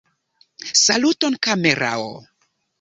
Saluton 0.85 1.37
kamerao! 1.45 2.11